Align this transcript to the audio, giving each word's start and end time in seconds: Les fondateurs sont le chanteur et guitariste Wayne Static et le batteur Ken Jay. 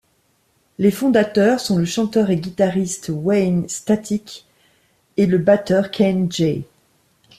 Les 0.79 0.89
fondateurs 0.89 1.59
sont 1.59 1.77
le 1.77 1.85
chanteur 1.85 2.31
et 2.31 2.37
guitariste 2.37 3.09
Wayne 3.13 3.69
Static 3.69 4.47
et 5.15 5.27
le 5.27 5.37
batteur 5.37 5.91
Ken 5.91 6.25
Jay. 6.31 6.63